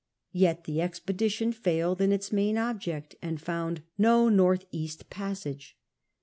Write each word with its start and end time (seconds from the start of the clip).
Yet 0.33 0.63
the 0.63 0.81
expedition 0.81 1.51
failed 1.51 2.01
in 2.01 2.11
its 2.11 2.31
main 2.31 2.57
object 2.57 3.13
and 3.21 3.39
found 3.39 3.83
no 3.99 4.29
north 4.29 4.65
east 4.71 5.11
passage. 5.11 5.77